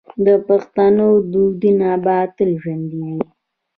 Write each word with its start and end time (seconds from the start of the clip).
د 0.25 0.27
پښتنو 0.47 1.07
دودونه 1.31 1.89
به 2.03 2.17
تل 2.35 2.49
ژوندي 2.61 2.99
وي. 3.07 3.17